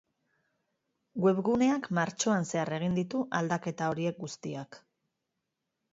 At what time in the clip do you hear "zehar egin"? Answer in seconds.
2.53-2.97